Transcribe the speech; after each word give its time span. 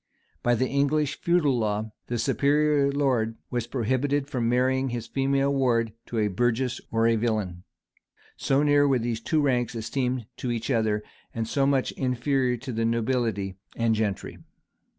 []By 0.41 0.55
the 0.55 0.67
English 0.67 1.21
feudal 1.21 1.59
law, 1.59 1.91
the 2.07 2.17
superior 2.17 2.91
lord 2.91 3.35
was 3.51 3.67
prohibited 3.67 4.27
from 4.27 4.49
marrying 4.49 4.89
his 4.89 5.05
female 5.05 5.53
ward 5.53 5.93
to 6.07 6.17
a 6.17 6.27
burgess 6.27 6.81
or 6.89 7.05
a 7.05 7.15
villain;[] 7.15 7.61
so 8.35 8.63
near 8.63 8.87
were 8.87 8.97
these 8.97 9.21
two 9.21 9.41
ranks 9.41 9.75
esteemed 9.75 10.25
to 10.37 10.49
each 10.49 10.71
other, 10.71 11.03
and 11.35 11.47
so 11.47 11.67
much 11.67 11.91
inferior 11.91 12.57
to 12.57 12.71
the 12.71 12.83
nobility 12.83 13.59
and 13.75 13.93
gentry. 13.93 14.39